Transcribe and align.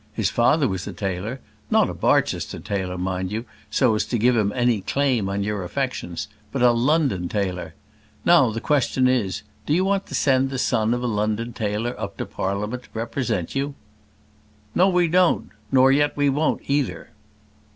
His 0.13 0.31
father 0.31 0.67
was 0.67 0.87
a 0.87 0.93
tailor; 0.93 1.41
not 1.69 1.87
a 1.87 1.93
Barchester 1.93 2.59
tailor, 2.59 2.97
mind 2.97 3.31
you, 3.31 3.45
so 3.69 3.93
as 3.93 4.03
to 4.05 4.17
give 4.17 4.35
him 4.35 4.51
any 4.55 4.81
claim 4.81 5.29
on 5.29 5.43
your 5.43 5.63
affections; 5.63 6.27
but 6.51 6.63
a 6.63 6.71
London 6.71 7.29
tailor. 7.29 7.75
Now 8.25 8.49
the 8.49 8.61
question 8.61 9.07
is, 9.07 9.43
do 9.67 9.75
you 9.75 9.85
want 9.85 10.07
to 10.07 10.15
send 10.15 10.49
the 10.49 10.57
son 10.57 10.95
of 10.95 11.03
a 11.03 11.05
London 11.05 11.53
tailor 11.53 11.93
up 11.99 12.17
to 12.17 12.25
Parliament 12.25 12.81
to 12.81 12.89
represent 12.95 13.53
you?" 13.53 13.75
"No, 14.73 14.89
we 14.89 15.07
don't; 15.07 15.51
nor 15.71 15.91
yet 15.91 16.17
we 16.17 16.29
won't 16.29 16.63
either." 16.65 17.11